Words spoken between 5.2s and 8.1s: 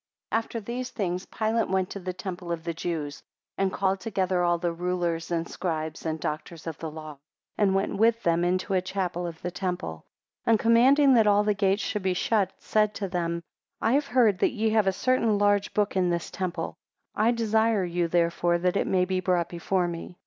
and scribes, and doctors of the law, and went